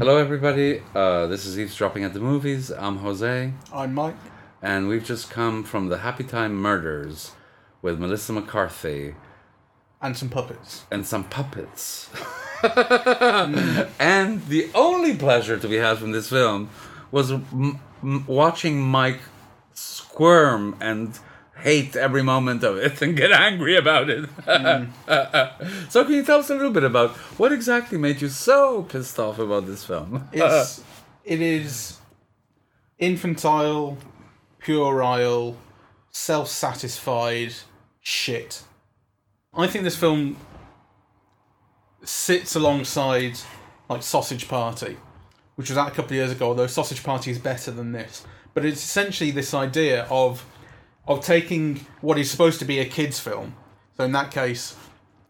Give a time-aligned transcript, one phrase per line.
[0.00, 0.82] Hello, everybody.
[0.92, 2.72] Uh, this is Eavesdropping at the Movies.
[2.72, 4.16] I'm Jose, I'm Mike.
[4.60, 7.30] and we've just come from the Happy Time Murders
[7.80, 9.14] with Melissa McCarthy
[10.00, 10.82] And some puppets.
[10.90, 12.10] and some puppets.
[14.00, 16.70] and the only pleasure to be had from this film
[17.12, 19.20] was m- m- watching Mike
[19.74, 21.16] squirm and
[21.62, 24.28] hate every moment of it and get angry about it.
[25.90, 29.18] so, can you tell us a little bit about what exactly made you so pissed
[29.18, 30.28] off about this film?
[30.32, 30.82] It's
[31.24, 31.98] it is
[32.98, 33.96] infantile,
[34.58, 35.56] puerile,
[36.10, 37.54] self-satisfied
[38.00, 38.64] shit.
[39.54, 40.36] I think this film
[42.02, 43.38] sits alongside
[43.88, 44.96] like Sausage Party,
[45.54, 46.48] which was out a couple of years ago.
[46.48, 50.44] Although Sausage Party is better than this, but it's essentially this idea of
[51.06, 53.54] of taking what is supposed to be a kids' film.
[53.96, 54.76] So in that case,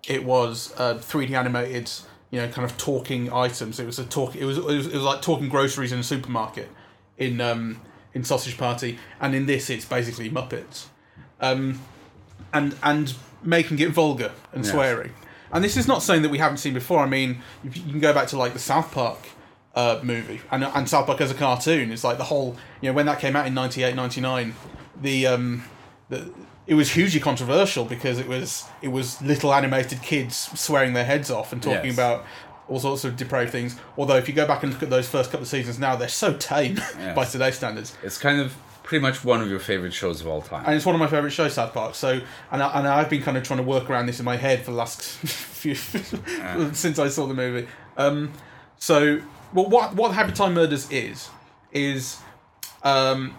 [0.06, 1.90] it was uh, 3D animated,
[2.30, 3.78] you know, kind of talking items.
[3.80, 4.36] It was a talk.
[4.36, 6.68] It was it was, it was like talking groceries in a supermarket
[7.18, 7.80] in um,
[8.14, 10.86] in Sausage Party, and in this, it's basically Muppets,
[11.40, 11.80] um,
[12.52, 14.72] and and making it vulgar and Yes.
[14.72, 15.12] swearing.
[15.52, 17.00] And this is not something that we haven't seen before.
[17.00, 19.18] I mean, you can go back to like the South Park
[19.74, 21.90] uh, movie and, and South Park as a cartoon.
[21.92, 24.54] It's like the whole, you know, when that came out in 98, 99,
[25.02, 25.64] the, um,
[26.08, 26.32] the
[26.66, 31.30] it was hugely controversial because it was it was little animated kids swearing their heads
[31.30, 31.94] off and talking Yes.
[31.94, 32.24] about
[32.68, 33.76] all sorts of depraved things.
[33.98, 36.08] Although if you go back and look at those first couple of seasons now, they're
[36.08, 37.16] so tame Yes.
[37.16, 37.94] by today's standards.
[38.02, 40.64] It's kind of pretty much one of your favorite shows of all time.
[40.64, 41.94] And it's one of my favourite shows, South Park.
[41.96, 42.20] So,
[42.52, 44.60] and, I, and I've been kind of trying to work around this in my head
[44.64, 45.74] for the last few
[46.72, 47.66] since I saw the movie.
[47.96, 48.32] Um,
[48.78, 49.20] so,
[49.52, 51.28] well, what what Happy Time Murders is
[51.72, 52.18] is,
[52.82, 53.34] um,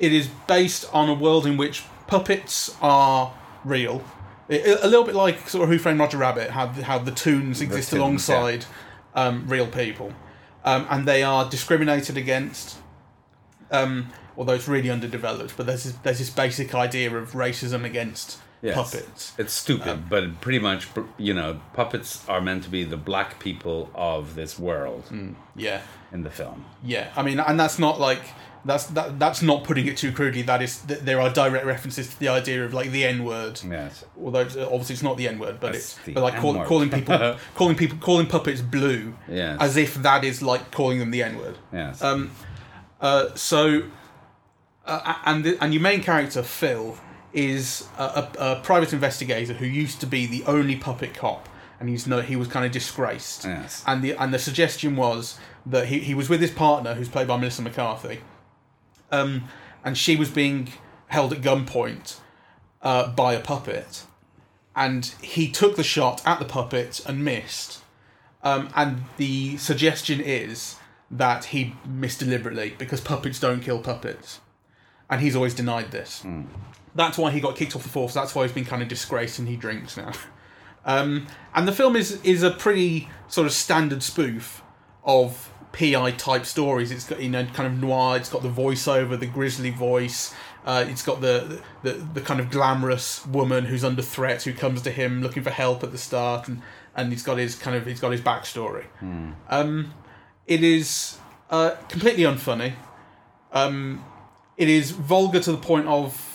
[0.00, 3.32] it is based on a world in which puppets are
[3.64, 4.02] real.
[4.48, 7.60] It- a little bit like sort of Who Framed Roger Rabbit, how how the toons
[7.60, 8.04] exist toons, yeah.
[8.04, 8.64] alongside
[9.14, 10.12] um, real people,
[10.64, 12.76] um, and they are discriminated against
[13.70, 15.56] um, although it's really underdeveloped.
[15.56, 18.74] But there's this, there's this basic idea of racism against Yes.
[18.74, 19.32] puppets.
[19.38, 23.38] It's stupid, Um, but pretty much, you know, puppets are meant to be the black
[23.38, 25.34] people of this world Mm.
[25.56, 25.80] Yeah,
[26.12, 26.66] in the film.
[26.84, 27.08] yeah.
[27.16, 28.20] I mean, and that's not like
[28.64, 30.42] that's that, that's not putting it too crudely.
[30.42, 33.60] That is, th- there are direct references to the idea of like the N word.
[33.68, 34.04] Yes.
[34.22, 36.90] Although it's, obviously it's not the N word, but That's it's but like call, calling
[36.90, 39.58] people calling people calling puppets blue, Yes.
[39.60, 41.58] as if that is like calling them the N word.
[41.72, 42.02] Yes.
[42.02, 42.30] Um,
[43.00, 43.84] uh, so,
[44.84, 46.98] uh, and the, and your main character Phil
[47.32, 51.48] is a, a, a private investigator who used to be the only puppet cop,
[51.78, 53.44] and he's no he was kind of disgraced.
[53.44, 53.82] Yes.
[53.86, 57.28] And the and the suggestion was that he, he was with his partner, who's played
[57.28, 58.20] by Melissa McCarthy,
[59.10, 59.44] um,
[59.84, 60.72] and she was being
[61.08, 62.18] held at gunpoint
[62.82, 64.04] uh, by a puppet,
[64.74, 67.82] and he took the shot at the puppet and missed.
[68.42, 70.76] Um, and the suggestion is
[71.10, 74.40] that he missed deliberately because puppets don't kill puppets.
[75.10, 76.24] And he's always denied this.
[76.94, 78.14] That's why he got kicked off the force.
[78.14, 80.12] That's why he's been kind of disgraced and he drinks now.
[80.82, 84.62] Um, and the film is is a pretty sort of standard spoof
[85.04, 86.90] of PI type stories.
[86.90, 88.16] It's got you know kind of noir.
[88.16, 90.34] It's got the voiceover, the grisly voice.
[90.64, 94.82] Uh, it's got the, the the kind of glamorous woman who's under threat who comes
[94.82, 96.60] to him looking for help at the start, and
[96.94, 98.84] and he's got his kind of he's got his backstory.
[99.48, 99.94] Um,
[100.46, 101.18] it is
[101.50, 102.74] uh, completely unfunny.
[103.52, 104.04] Um,
[104.56, 106.29] it is vulgar to the point of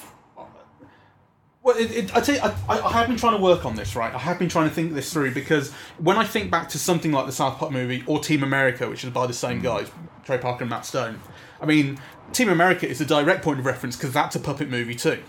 [1.65, 3.95] well, it, it, I tell you, I, I have been trying to work on this,
[3.95, 4.13] right?
[4.13, 7.11] I have been trying to think this through because when I think back to something
[7.11, 9.89] like the South Park movie or Team America, which is by the same guys,
[10.23, 11.19] Trey Parker and Matt Stone,
[11.59, 11.97] I mean,
[12.33, 15.23] Team America is a direct point of reference because that's a puppet movie too.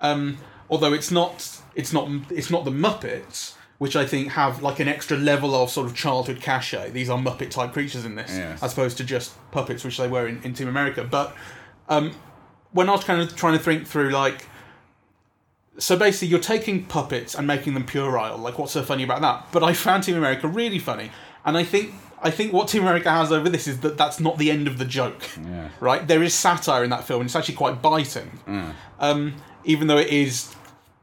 [0.00, 0.38] Um,
[0.70, 4.86] although it's not, it's not, it's not the Muppets, which I think have like an
[4.86, 6.90] extra level of sort of childhood cachet.
[6.90, 8.62] These are Muppet type creatures in this, Yes.
[8.62, 11.02] as opposed to just puppets, which they were in, in Team America.
[11.02, 11.34] But
[11.88, 12.12] um,
[12.70, 14.46] when I was kind of trying to think through like
[15.78, 18.36] so basically, you're taking puppets and making them puerile.
[18.36, 19.46] Like, what's so funny about that?
[19.52, 21.10] But I found Team America really funny,
[21.44, 24.38] and I think I think what Team America has over this is that that's not
[24.38, 25.30] the end of the joke.
[25.36, 25.68] Yeah.
[25.80, 26.06] Right?
[26.06, 28.40] There is satire in that film, and it's actually quite biting,
[28.98, 29.34] um,
[29.64, 30.54] even though it is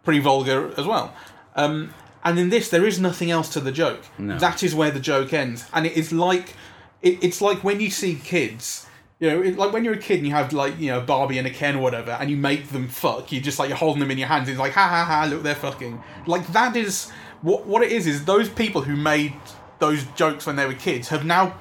[0.04, 1.13] pretty vulgar as well.
[1.56, 1.94] Um,
[2.24, 4.04] and in this, there is nothing else to the joke.
[4.18, 4.38] No.
[4.38, 6.56] That is where the joke ends, and it is like
[7.01, 8.88] it, it's like when you see kids.
[9.19, 11.38] You know, it, like when you're a kid and you have like you know Barbie
[11.38, 13.31] and a Ken or whatever, and you make them fuck.
[13.31, 14.47] You just like you're holding them in your hands.
[14.50, 15.27] And it's like ha ha ha!
[15.29, 16.03] Look, they're fucking.
[16.27, 17.09] Like that is
[17.41, 18.07] what what it is.
[18.07, 19.33] Is those people who made
[19.79, 21.56] those jokes when they were kids have now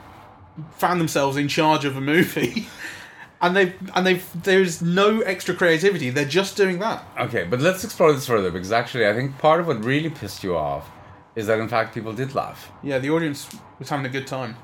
[0.72, 2.66] found themselves in charge of a movie,
[3.40, 6.10] and they've and they've there's no extra creativity.
[6.10, 7.04] They're just doing that.
[7.20, 10.42] Okay, but let's explore this further because actually, I think part of what really pissed
[10.42, 10.90] you off
[11.36, 13.48] is that in fact people did laugh, Yeah, the audience
[13.78, 14.56] was having a good time.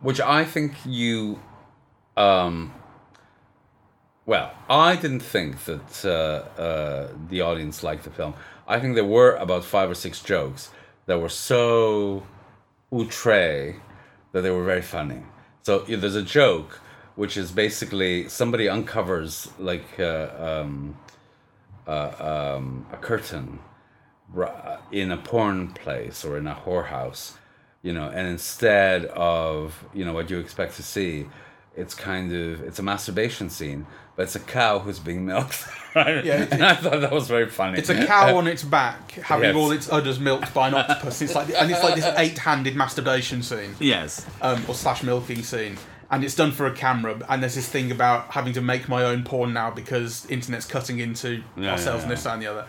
[0.00, 1.40] which I think you.
[2.16, 2.72] Um,
[4.26, 8.34] well, I didn't think that uh, uh, the audience liked the film.
[8.66, 10.70] I think there were about five or six jokes
[11.06, 12.22] that were so
[12.92, 13.76] outre
[14.32, 15.22] that they were very funny.
[15.62, 16.80] So there's a joke
[17.16, 20.96] which is basically somebody uncovers like uh, um,
[21.86, 23.58] uh, um, a curtain
[24.90, 27.34] in a porn place or in a whorehouse,
[27.82, 31.26] you know, and instead of you know what you expect to see,
[31.76, 33.86] it's kind of it's a masturbation scene,
[34.16, 35.64] but it's a cow who's being milked.
[35.94, 36.24] Right?
[36.24, 37.78] Yeah, it- and I thought that was very funny.
[37.78, 39.56] It's a cow on its back having Yes.
[39.56, 41.22] all its udders milked by an octopus.
[41.22, 43.74] It's like and it's like this eight-handed masturbation scene.
[43.78, 44.26] yes.
[44.42, 45.76] um, or slash milking scene,
[46.10, 47.20] and it's done for a camera.
[47.28, 50.98] And there's this thing about having to make my own porn now because internet's cutting
[50.98, 52.30] into Yeah, ourselves yeah, and this yeah.
[52.30, 52.66] that, and the other.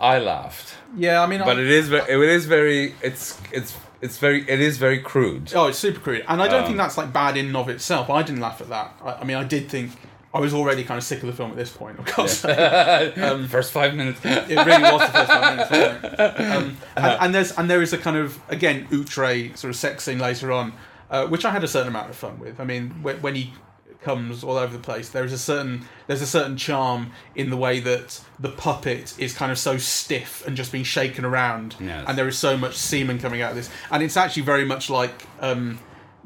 [0.00, 3.74] I laughed, Yeah, I mean, but I, it is very, it is very, it's it's
[4.00, 5.52] it's very, it is very crude.
[5.54, 7.68] oh, it's super crude, and I don't Um, think that's like bad in and of
[7.68, 8.10] itself.
[8.10, 8.94] I didn't laugh at that.
[9.02, 9.92] I, I mean, I did think
[10.34, 11.98] I was already kind of sick of the film at this point.
[11.98, 12.40] Of course,
[13.48, 14.20] First five minutes.
[14.24, 15.70] it really was the first five minutes.
[16.56, 20.04] Um, and, and there's and there is a kind of again outre sort of sex
[20.04, 20.72] scene later on,
[21.10, 22.60] uh, which I had a certain amount of fun with.
[22.60, 23.52] I mean, when, when he
[24.06, 25.74] comes all over the place, there is a certain
[26.06, 27.00] there's a certain charm
[27.34, 28.08] in the way that
[28.38, 32.04] the puppet is kind of so stiff and just being shaken around, Yes.
[32.08, 34.84] and there is so much semen coming out of this, and it's actually very much
[34.90, 35.16] like.
[35.40, 35.78] Um,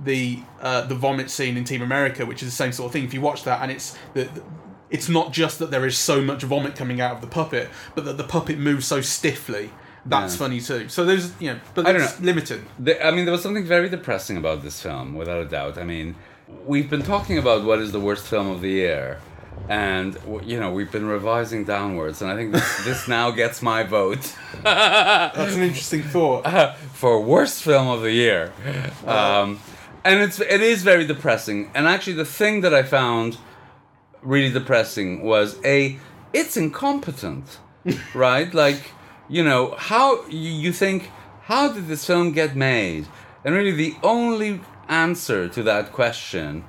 [0.03, 3.05] the uh, the vomit scene in Team America, which is the same sort of thing.
[3.05, 4.43] If you watch that, and it's the, the-
[4.89, 8.05] it's not just that there is so much vomit coming out of the puppet, but
[8.07, 9.69] that the puppet moves so stiffly.
[10.07, 10.39] That's Yeah.
[10.39, 10.89] funny too.
[10.89, 12.25] So there's you know, but I don't it's know.
[12.25, 12.61] limited.
[12.79, 15.77] The, I mean, there was something very depressing about this film, without a doubt.
[15.77, 16.17] I mean,
[16.67, 19.21] we've been talking about what is the worst film of the year,
[19.69, 23.83] and you know, we've been revising downwards, and I think this, this now gets my
[23.83, 26.77] vote That's an interesting thought.
[26.95, 28.53] for worst film of the year.
[29.07, 29.61] Um,
[30.05, 31.71] and it's it is very depressing.
[31.75, 33.39] And actually, the thing that I found
[34.23, 35.99] really depressing was a
[36.33, 37.59] it's incompetent,
[38.15, 38.53] right?
[38.53, 38.93] Like
[39.29, 41.11] you know how you, you think
[41.43, 43.07] how did this film get made?
[43.45, 46.65] And really, the only answer to that question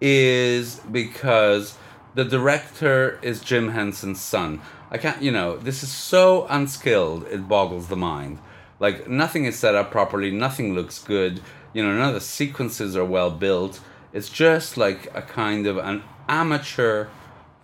[0.00, 1.76] is because
[2.14, 4.60] the director is Jim Henson's son.
[4.90, 8.38] I can't, you know, this is so unskilled, it boggles the mind.
[8.78, 11.40] Like, nothing is set up properly, nothing looks good,
[11.72, 13.80] you know, none of the sequences are well built.
[14.12, 17.08] It's just like a kind of an amateur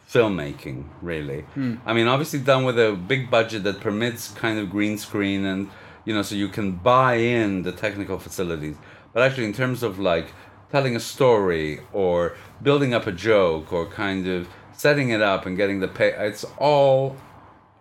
[0.08, 1.43] filmmaking, really.
[1.52, 1.76] Hmm.
[1.84, 5.69] I mean, obviously done with a big budget that permits kind of green screen and,
[6.06, 8.76] you know, so you can buy in the technical facilities.
[9.12, 10.32] But actually, in terms of like
[10.70, 15.56] telling a story or building up a joke or kind of setting it up and
[15.56, 17.16] getting the pay, it's all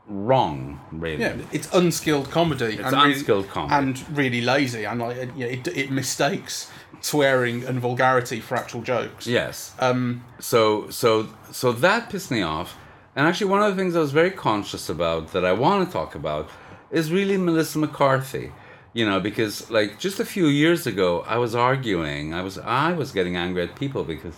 [0.07, 1.21] wrong, really.
[1.21, 2.75] Yeah, it's unskilled comedy.
[2.75, 3.75] It's and really- unskilled comedy.
[3.75, 6.71] and really lazy, and like it, it mistakes
[7.01, 9.27] swearing and vulgarity for actual jokes.
[9.27, 9.73] Yes.
[9.79, 12.77] Um, so so so that pissed me off
[13.15, 15.91] and actually one of the things i was very conscious about that i want to
[15.91, 16.49] talk about
[16.91, 18.51] is really melissa mccarthy
[18.97, 22.89] you know because like just a few years ago i was arguing i was i
[22.93, 24.35] was getting angry at people because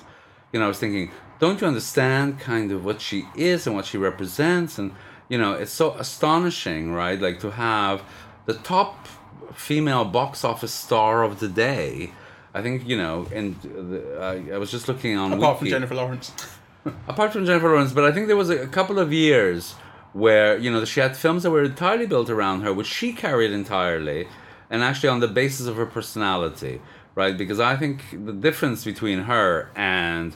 [0.52, 3.86] you know i was thinking don't you understand kind of what she is and what
[3.86, 4.78] she represents?
[4.78, 4.92] And
[5.30, 7.20] you know it's so astonishing right?
[7.20, 8.04] Like to have
[8.46, 9.08] the top
[9.54, 12.12] female box office star of the day.
[12.54, 15.96] I think you know, and the, I, I was just looking on apart from Jennifer
[15.96, 16.32] Lawrence.
[17.08, 19.76] apart from Jennifer Lawrence, but I think there was a, a couple of years
[20.14, 23.52] where you know she had films that were entirely built around her, which she carried
[23.52, 24.28] entirely,
[24.70, 26.82] and actually on the basis of her personality,
[27.16, 27.38] right?
[27.38, 30.36] Because I think the difference between her and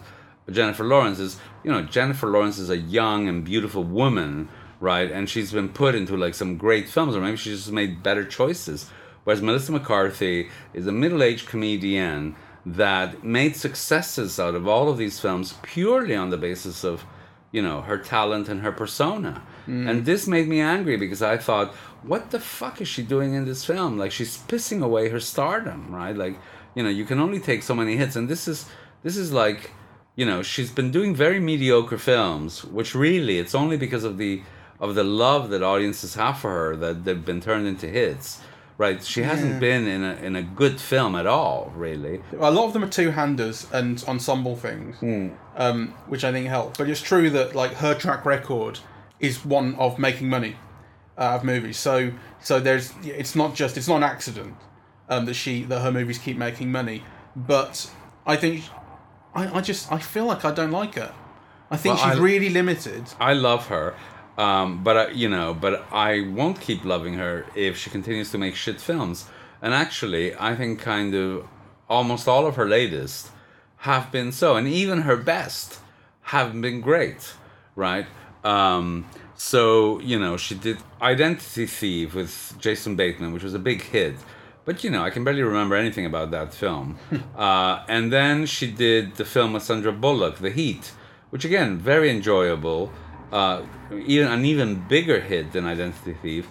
[0.50, 4.50] Jennifer Lawrence is, you know, Jennifer Lawrence is a young and beautiful woman,
[4.80, 5.10] right?
[5.12, 8.26] And she's been put into like some great films, or maybe she's just made better
[8.26, 8.90] choices.
[9.24, 12.36] Whereas Melissa McCarthy is a middle-aged comedian
[12.66, 17.06] that made successes out of all of these films purely on the basis of,
[17.52, 19.42] you know, her talent and her persona.
[19.68, 19.90] Mm.
[19.90, 21.74] And this made me angry because I thought,
[22.06, 23.98] what the fuck is she doing in this film?
[23.98, 26.16] Like she's pissing away her stardom, right?
[26.16, 26.38] Like,
[26.76, 28.66] you know, you can only take so many hits, and this is
[29.04, 29.72] this is like,
[30.16, 34.42] you know, she's been doing very mediocre films, which really it's only because of the
[34.80, 38.42] of the love that audiences have for her that they've been turned into hits.
[38.76, 39.60] Right, she hasn't Yeah.
[39.60, 42.22] been in a in a good film at all, really.
[42.40, 45.28] A lot of them are two-handers and ensemble things, Hmm.
[45.56, 46.78] um, which I think help.
[46.80, 48.80] But it's true that like her track record
[49.20, 50.56] is one of making money
[51.18, 51.78] out of movies.
[51.78, 54.56] So so there's it's not just it's not an accident
[55.10, 57.04] um, that she that her movies keep making money.
[57.36, 57.90] But
[58.26, 58.64] I think
[59.34, 61.14] I, I just I feel like I don't like her.
[61.72, 63.04] I think Well, she's I- really limited.
[63.20, 63.96] I love her,
[64.38, 68.38] um, but I, you know, but I won't keep loving her if she continues to
[68.38, 69.26] make shit films.
[69.62, 71.48] And actually, I think kind of
[71.90, 73.30] almost all of her latest
[73.78, 75.80] have been so, and even her best
[76.24, 77.34] have been great,
[77.76, 78.06] right?
[78.44, 79.06] Um,
[79.36, 84.16] so you know, she did Identity Thief with Jason Bateman, which was a big hit.
[84.66, 86.98] But you know, I can barely remember anything about that film.
[87.38, 90.94] uh, and then she did the film with Sandra Bullock, The Heat,
[91.32, 92.92] which again, very enjoyable.
[93.32, 93.64] Uh,
[94.06, 96.48] even an even bigger hit than Identity Thief.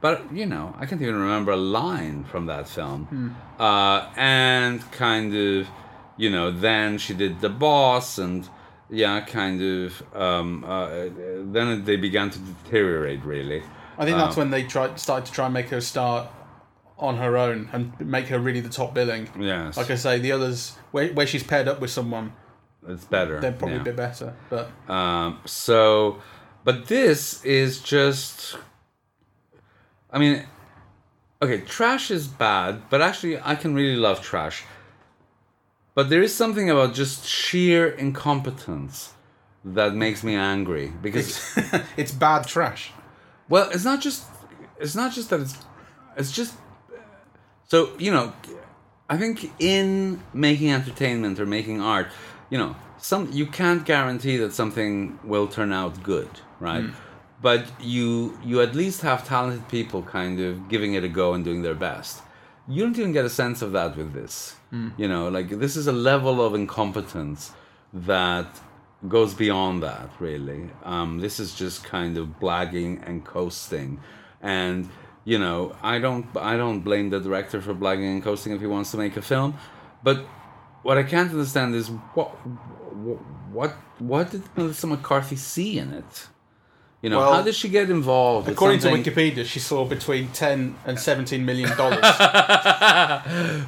[0.00, 3.36] But you know, I can't even remember a line from that film.
[3.58, 5.68] Uh, and kind of,
[6.16, 8.48] you know, then she did The Boss, and
[8.90, 10.02] yeah, kind of.
[10.14, 11.08] Um, uh,
[11.52, 13.62] then they began to deteriorate, really.
[13.98, 16.28] I think that's Um, when they tried started to try and make her start
[16.98, 19.28] on her own and make her really the top billing.
[19.38, 22.32] Yes, Like I say, the others where, where she's paired up with someone,
[22.86, 23.40] it's better.
[23.40, 23.82] they're probably yeah.
[23.82, 24.34] a bit better.
[24.48, 26.20] But Um, so,
[26.64, 28.56] but this is just.
[30.12, 30.44] I mean,
[31.40, 34.64] okay, trash is bad, but actually, I can really love trash.
[35.94, 39.14] But there is something about just sheer incompetence
[39.64, 42.92] that makes me angry because, it's it's bad trash.
[43.48, 44.24] well, it's not just,
[44.78, 45.56] it's not just that it's,
[46.16, 46.54] it's just.
[47.68, 48.32] So you know,
[49.08, 52.08] I think in making entertainment or making art,
[52.48, 56.30] you know, some you can't guarantee that something will turn out good,
[56.60, 56.84] right?
[56.84, 56.94] Hmm.
[57.42, 61.44] But you you at least have talented people kind of giving it a go and
[61.44, 62.22] doing their best.
[62.70, 64.54] You don't even get a sense of that with this.
[64.96, 67.52] You know, like this is a level of incompetence
[67.92, 68.46] that
[69.08, 70.70] goes beyond that really.
[70.84, 74.00] Um, this is just kind of blagging and coasting,
[74.40, 74.88] and
[75.24, 78.66] you know I don't I don't blame the director for blagging and coasting if he
[78.66, 79.56] wants to make a film,
[80.02, 80.18] but
[80.82, 82.28] what I can't understand is what
[83.52, 86.28] what what did Melissa McCarthy see in it?
[87.02, 88.48] You know, Well, how did she get involved?
[88.48, 92.00] According to Wikipedia, she saw between ten and seventeen million dollars.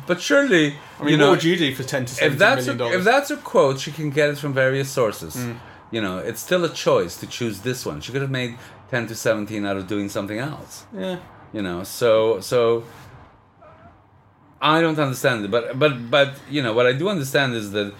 [0.06, 2.66] but surely, I mean, you know, what would you do for ten to if that's
[2.66, 2.96] million a, dollars?
[2.96, 5.36] if that's a quote, she can get it from various sources.
[5.36, 5.58] Mm.
[5.90, 8.00] You know, it's still a choice to choose this one.
[8.02, 8.58] She could have made
[8.90, 10.84] ten to seventeen out of doing something else.
[10.94, 11.18] yeah,
[11.54, 12.84] You know, so so
[14.60, 17.94] I don't understand it, but but but you know what I do understand is that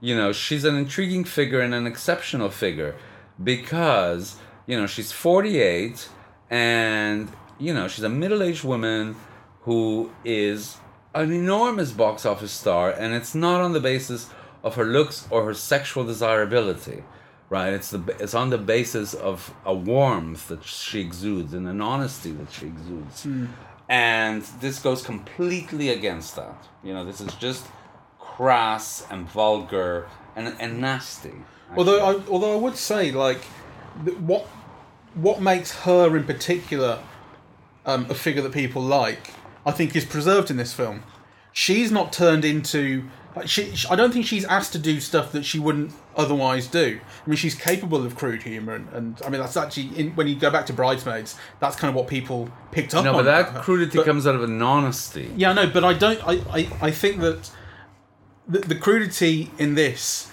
[0.00, 2.96] you know she's an intriguing figure and an exceptional figure
[3.42, 4.36] because
[4.70, 6.08] you know she's 48
[6.48, 9.16] and you know she's a middle-aged woman
[9.62, 10.76] who is
[11.14, 14.30] an enormous box office star and it's not on the basis
[14.62, 17.02] of her looks or her sexual desirability
[17.50, 17.72] right?
[17.72, 22.30] It's the it's on the basis of a warmth that she exudes and an honesty
[22.30, 23.24] that she exudes.
[23.24, 23.46] Hmm.
[23.88, 26.68] And this goes completely against that.
[26.84, 27.66] You know this is just
[28.20, 31.34] crass and vulgar and, and nasty
[31.76, 33.42] Although I, although I would say like
[34.30, 34.46] what
[35.14, 37.02] what makes her in particular
[37.86, 39.30] um, a figure that people like,
[39.66, 41.02] I think is preserved in this film.
[41.52, 43.04] She's not turned into.
[43.46, 47.00] She, she- I don't think she's asked to do stuff that she wouldn't otherwise do.
[47.24, 50.26] I mean, she's capable of crude humor, and, and I mean that's actually in, when
[50.28, 53.04] you go back to Bridesmaids, that's kind of what people picked up on.
[53.04, 56.20] no but that crudity But- comes out of an honesty yeah, no, but I don't.
[56.26, 57.50] I, I, I think that
[58.48, 60.29] the, the crudity in this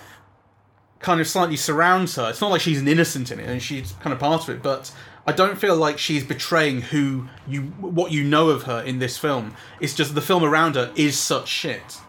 [1.00, 2.30] kind of slightly surrounds her.
[2.30, 4.64] It's not like she's an innocent in it, and she's kind of part of it.
[4.64, 4.92] But
[5.26, 9.18] I don't feel like she's betraying who you, what you know of her in this
[9.18, 9.56] film.
[9.80, 12.00] It's just the film around her is such shit.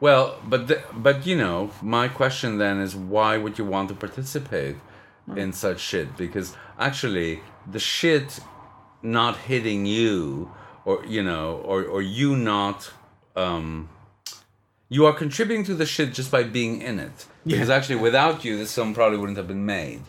[0.00, 3.94] Well, but the, but you know, my question then is why would you want to
[3.94, 4.76] participate
[5.36, 6.16] in such shit?
[6.16, 8.40] Because actually, the shit
[9.02, 10.50] not hitting you,
[10.84, 12.90] or you know, or or you not,
[13.36, 13.90] um,
[14.90, 17.26] you are contributing to the shit just by being in it.
[17.46, 20.02] Because actually, without you, this film probably wouldn't have been made,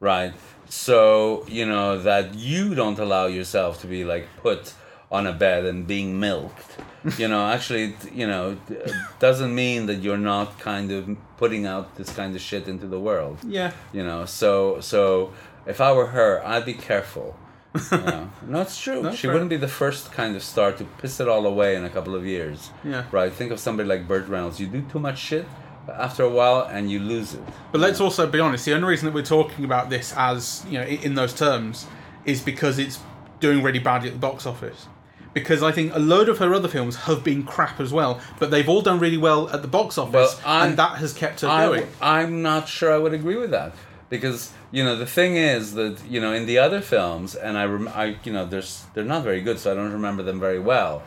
[0.00, 0.32] right?
[0.68, 4.74] So you know that you don't allow yourself to be like put
[5.12, 6.78] on a bed and being milked.
[7.18, 11.96] You know, actually, you know, uh, doesn't mean that you're not kind of putting out
[11.96, 13.38] this kind of shit into the world.
[13.44, 13.72] Yeah.
[13.92, 15.32] You know, so so
[15.66, 17.36] if I were her, I'd be careful.
[17.74, 19.02] No, it's true.
[19.02, 19.32] No, she fair.
[19.32, 22.14] wouldn't be the first kind of star to piss it all away in a couple
[22.14, 22.70] of years.
[22.84, 23.04] Yeah.
[23.10, 23.32] Right.
[23.32, 24.60] Think of somebody like Burt Reynolds.
[24.60, 25.46] You do too much shit
[25.88, 27.40] after a while, and you lose it.
[27.72, 28.64] But let's also be honest.
[28.66, 31.86] The only reason that we're talking about this as you know in those terms
[32.24, 32.98] is because it's
[33.40, 34.86] doing really badly at the box office.
[35.34, 38.50] Because I think a load of her other films have been crap as well, but
[38.50, 41.48] they've all done really well at the box office, Well, and that has kept her
[41.48, 41.86] I, going.
[42.02, 43.72] I'm not sure I would agree with that
[44.12, 47.64] because you know the thing is that you know in the other films, and I,
[47.64, 50.58] rem- I you know there's they're not very good, so I don't remember them very
[50.58, 51.02] well.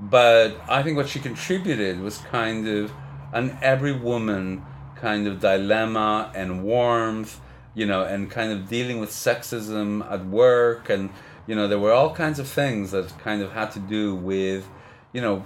[0.00, 2.92] But I think what she contributed was kind of
[3.32, 4.64] an every woman
[4.96, 7.40] kind of dilemma and warmth,
[7.72, 11.10] you know, and kind of dealing with sexism at work, and
[11.46, 14.68] you know, there were all kinds of things that kind of had to do with,
[15.12, 15.44] you know,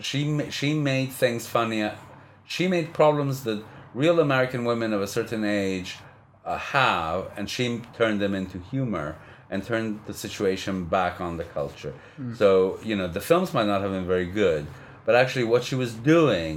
[0.00, 1.90] she she made things funny.
[2.46, 3.62] She made problems that
[4.04, 5.90] real American women of a certain age
[6.44, 7.64] uh, have, and she
[8.00, 9.08] turned them into humor
[9.50, 11.94] and turned the situation back on the culture.
[12.40, 12.46] So
[12.88, 14.62] you know, the films might not have been very good,
[15.06, 16.54] but actually, what she was doing,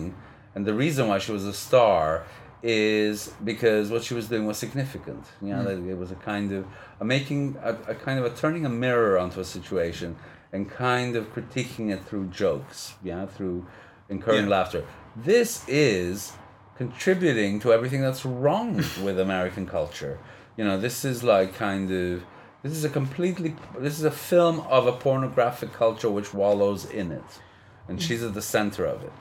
[0.55, 2.23] and the reason why she was a star,
[2.61, 3.15] is
[3.51, 5.23] because what she was doing was significant.
[5.41, 6.65] You know, that it was a kind of
[6.99, 10.15] a making a, a kind of a turning a mirror onto a situation
[10.51, 13.65] and kind of critiquing it through jokes, yeah, through
[14.09, 14.57] incurring Yeah.
[14.57, 14.83] laughter.
[15.15, 16.33] This is
[16.79, 20.17] contributing to everything that's wrong with American culture.
[20.55, 22.23] You know, this is like kind of
[22.63, 27.11] this is a completely this is a film of a pornographic culture which wallows in
[27.11, 27.41] it.
[27.89, 29.11] And she's at the center of it.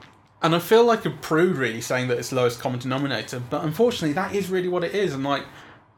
[0.40, 4.12] And I feel like a prude really saying that it's lowest common denominator, but unfortunately
[4.12, 5.12] that is really what it is.
[5.12, 5.44] And like,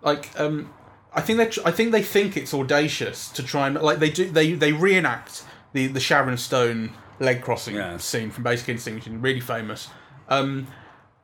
[0.01, 0.73] like um,
[1.13, 4.31] I think they I think they think it's audacious to try and like they do
[4.31, 9.21] they they reenact the the Sharon Stone leg crossing scene from Basic Instinct, which is
[9.21, 9.89] really famous.
[10.31, 10.69] Um,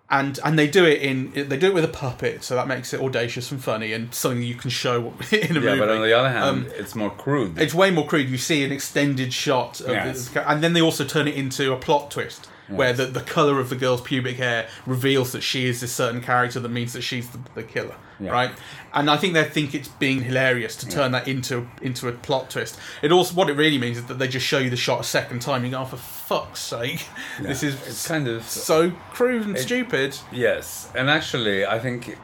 [0.09, 2.95] and and they do it in they do it with a puppet, so that makes
[2.95, 5.79] it audacious and funny and something you can show in a Yeah, movie.
[5.81, 7.59] but on the other hand, Um, it's more crude.
[7.59, 8.29] it's way more crude.
[8.29, 10.29] You see an extended shot, of Yes.
[10.29, 13.61] the, and then they also turn it into a plot twist where the, the color
[13.61, 17.03] of the girl's pubic hair reveals that she is this certain character that means that
[17.03, 18.31] she's the, the killer, Yeah.
[18.31, 18.51] right?
[18.93, 22.51] And I think they think it's being hilarious to turn that into into a plot
[22.51, 22.79] twist.
[23.03, 25.05] It also what it really means is that they just show you the shot a
[25.05, 25.65] second time.
[25.65, 27.07] You go, oh, for fuck's sake,
[27.41, 30.17] this is it's kind of so crude and stupid.
[30.33, 32.17] Yes, and actually, I think,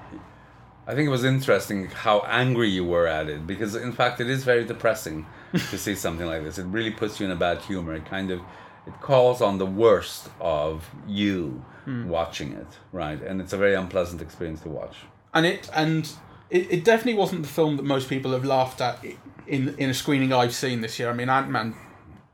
[0.86, 4.28] I think it was interesting how angry you were at it because, in fact, it
[4.28, 6.58] is very depressing to see something like this.
[6.58, 7.94] It really puts you in a bad humor.
[7.94, 8.40] It kind of,
[8.86, 12.08] it calls on the worst of you hmm.
[12.08, 13.20] watching it, right?
[13.20, 14.96] And it's a very unpleasant experience to watch.
[15.34, 16.10] and it and
[16.50, 19.04] it, it definitely wasn't the film that most people have laughed at
[19.46, 21.10] in in a screening I've seen this year.
[21.10, 21.74] I mean, Ant Man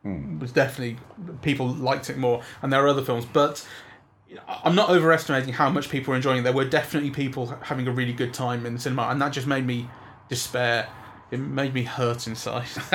[0.02, 0.38] hmm.
[0.38, 0.98] was definitely
[1.42, 3.66] people liked it more, and there are other films, but
[4.48, 6.42] I'm not overestimating how much people are enjoying it.
[6.42, 9.46] There were definitely people having a really good time in the cinema, and that just
[9.46, 9.88] made me
[10.28, 10.88] despair.
[11.30, 12.66] It made me hurt inside.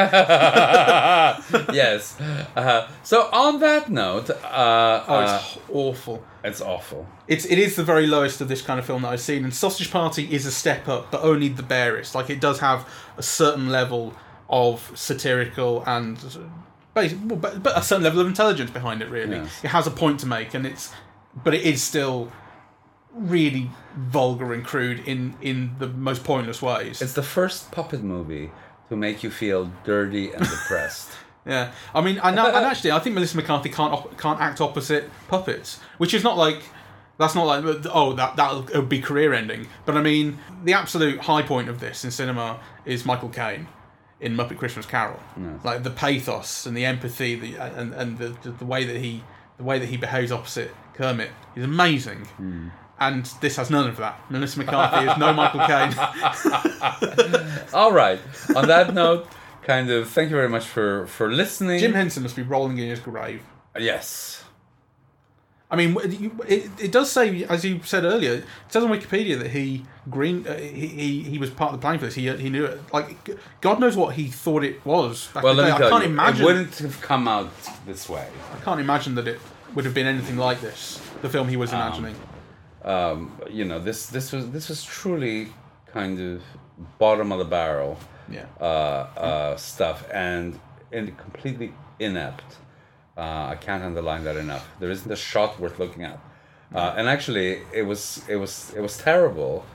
[1.74, 2.20] yes.
[2.56, 6.24] Uh, so on that note, uh, Oh, uh, it's awful.
[6.44, 7.08] it's awful.
[7.28, 9.54] It's it is the very lowest of this kind of film that I've seen, and
[9.54, 12.16] Sausage Party is a step up, but only the barest.
[12.16, 14.14] Like it does have a certain level
[14.50, 16.18] of satirical and
[16.94, 19.10] but, but a certain level of intelligence behind it.
[19.10, 19.64] Really, Yes.
[19.64, 20.92] it has a point to make, and it's
[21.44, 22.32] but it is still
[23.14, 27.02] really vulgar and crude in in the most pointless ways.
[27.02, 28.52] It's the first puppet movie
[28.90, 31.10] to make you feel dirty and depressed.
[31.46, 35.10] Yeah, I mean, and, and actually, I think Melissa McCarthy can't op- can't act opposite
[35.28, 36.64] puppets, which is not like
[37.18, 39.68] that's not like oh that that would be career ending.
[39.86, 43.68] But I mean, the absolute high point of this in cinema is Michael Caine
[44.22, 45.20] in Muppet Christmas Carol,
[45.66, 49.22] like the pathos and the empathy, the and and the, the the way that he
[49.58, 52.20] the way that he behaves opposite Kermit is amazing.
[52.38, 52.70] Hmm.
[53.04, 54.20] And this has none of that.
[54.32, 55.94] Melissa McCarthy is no Michael Caine.
[57.74, 58.20] All right.
[58.56, 59.28] On that note,
[59.64, 61.80] kind of thank you very much for for listening.
[61.80, 63.42] Jim Henson must be rolling in his grave.
[63.78, 64.44] Yes.
[65.72, 65.98] I mean,
[66.48, 70.46] it, it does say, as you said earlier, it says on Wikipedia that he green
[70.48, 72.14] uh, he, he he was part of the planning for this.
[72.16, 72.80] He he knew it.
[72.94, 75.28] Like God knows what he thought it was.
[75.34, 76.42] Back Well, let me tell I can't you, imagine.
[76.42, 77.50] it wouldn't have come out
[77.88, 78.28] this way.
[78.56, 79.40] I can't imagine that it
[79.74, 81.02] would have been anything like this.
[81.24, 82.14] The film he was imagining.
[82.14, 82.22] Um,
[82.86, 85.48] you know, this this was this was truly
[85.88, 86.42] kind of
[86.98, 87.98] bottom of the barrel
[88.30, 88.46] yeah.
[88.60, 90.60] uh, uh, stuff and
[90.92, 92.58] in, completely inept.
[93.16, 94.68] Uh, I can't underline that enough.
[94.80, 96.20] There isn't a shot worth looking at,
[96.74, 99.66] uh, and actually, it was it was it was terrible.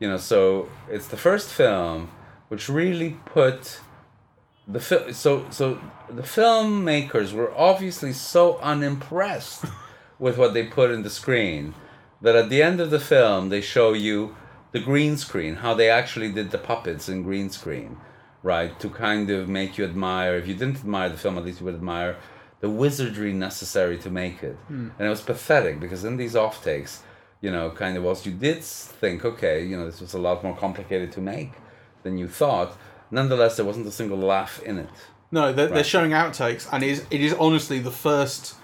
[0.00, 2.10] You know, so it's the first film
[2.48, 3.80] which really put
[4.66, 5.12] the film.
[5.12, 9.64] So so the filmmakers were obviously so unimpressed
[10.18, 11.74] with what they put in the screen
[12.20, 14.36] that at the end of the film they show you
[14.72, 17.96] the green screen, how they actually did the puppets in green screen,
[18.42, 18.78] right?
[18.80, 20.36] To kind of make you admire.
[20.36, 22.16] If you didn't admire the film, at least you would admire
[22.60, 24.56] the wizardry necessary to make it.
[24.66, 24.90] Hmm.
[24.98, 27.02] And it was pathetic because in these off takes,
[27.40, 30.42] you know, kind of whilst you did think, okay, you know, this was a lot
[30.42, 31.52] more complicated to make
[32.02, 32.76] than you thought.
[33.10, 34.90] Nonetheless, there wasn't a single laugh in it.
[35.30, 38.54] No, they're, they're showing outtakes, and it is, it is honestly the first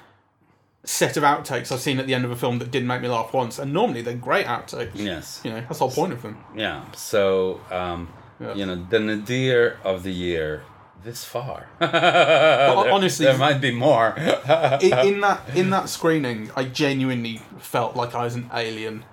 [0.84, 3.08] set of outtakes I've seen at the end of a film that didn't make me
[3.08, 3.58] laugh once.
[3.58, 4.90] And normally they're great outtakes.
[4.94, 5.40] Yes.
[5.44, 6.36] You know, that's the whole point of them.
[6.54, 6.84] Yeah.
[6.92, 8.08] So, um,
[8.40, 8.54] Yeah.
[8.54, 10.62] you know, the nadir of the year,
[11.02, 11.66] this far.
[11.80, 14.14] There- honestly- there might be more.
[14.80, 19.04] in, in that in that screening, I genuinely felt like I was an alien.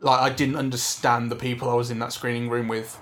[0.00, 2.98] Like I didn't understand the people I was in that screening room with,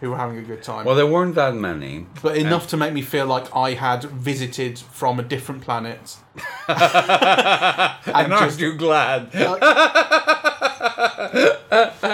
[0.00, 0.84] who were having a good time.
[0.84, 2.06] well, there weren't that many.
[2.22, 6.16] but enough to make me feel like I had visited from a different planet.
[6.68, 9.30] And aren't just- you glad?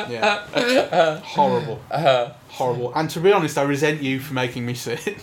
[0.09, 1.81] Yeah, horrible,
[2.49, 2.93] horrible.
[2.95, 5.17] And to be honest, I resent you for making me sit.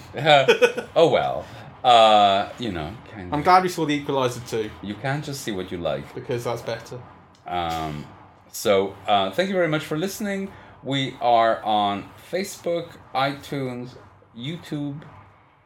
[0.96, 1.46] oh well.
[1.84, 5.42] Uh, you know, kind I'm of, glad we saw the Equalizer too, you can't just
[5.42, 6.14] see what you like.
[6.14, 7.00] because that's better.
[7.48, 8.06] Um,
[8.52, 10.52] so uh, thank you very much for listening.
[10.84, 13.96] We are on Facebook, iTunes,
[14.38, 15.02] YouTube,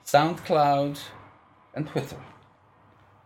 [0.06, 1.00] SoundCloud,
[1.76, 2.18] and Twitter.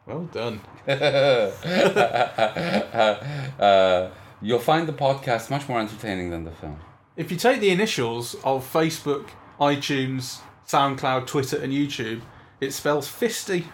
[0.06, 0.62] Well done.
[3.60, 6.80] Uh, you'll find the podcast much more entertaining than the film.
[7.16, 12.22] If you take the initials of Facebook, iTunes, SoundCloud, Twitter, and YouTube,
[12.62, 13.66] it spells fisty.